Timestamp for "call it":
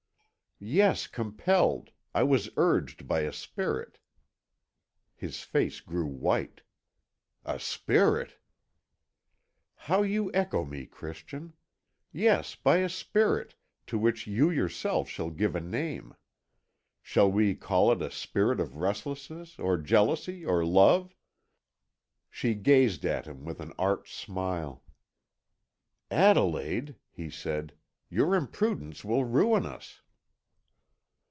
17.55-17.99